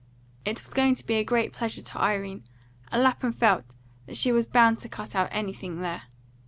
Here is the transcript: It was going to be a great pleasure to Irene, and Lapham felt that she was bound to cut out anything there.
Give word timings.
It 0.45 0.63
was 0.63 0.73
going 0.73 0.95
to 0.95 1.05
be 1.05 1.13
a 1.17 1.23
great 1.23 1.53
pleasure 1.53 1.83
to 1.83 1.99
Irene, 2.01 2.43
and 2.91 3.03
Lapham 3.03 3.31
felt 3.31 3.75
that 4.07 4.17
she 4.17 4.31
was 4.31 4.47
bound 4.47 4.79
to 4.79 4.89
cut 4.89 5.13
out 5.13 5.29
anything 5.31 5.81
there. 5.81 6.05